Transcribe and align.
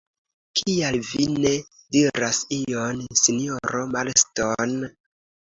Kial 0.59 0.95
vi 1.09 1.27
ne 1.43 1.51
diras 1.97 2.41
ion, 2.57 3.05
sinjoro 3.21 3.85
Marston? 3.93 4.77